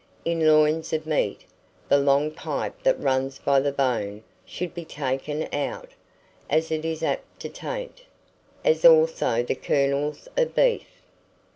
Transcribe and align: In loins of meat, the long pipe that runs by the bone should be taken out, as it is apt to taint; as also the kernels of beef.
In 0.25 0.47
loins 0.47 0.93
of 0.93 1.05
meat, 1.05 1.41
the 1.87 1.99
long 1.99 2.31
pipe 2.31 2.73
that 2.81 2.99
runs 2.99 3.37
by 3.37 3.59
the 3.59 3.71
bone 3.71 4.23
should 4.47 4.73
be 4.73 4.83
taken 4.83 5.47
out, 5.53 5.91
as 6.49 6.71
it 6.71 6.83
is 6.83 7.03
apt 7.03 7.39
to 7.41 7.49
taint; 7.49 8.01
as 8.65 8.83
also 8.83 9.43
the 9.43 9.53
kernels 9.53 10.27
of 10.35 10.55
beef. 10.55 10.87